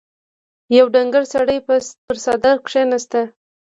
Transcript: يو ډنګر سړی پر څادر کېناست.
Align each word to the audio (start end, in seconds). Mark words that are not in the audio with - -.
يو 0.77 0.85
ډنګر 0.93 1.23
سړی 1.33 1.57
پر 2.07 2.17
څادر 2.23 2.57
کېناست. 2.67 3.11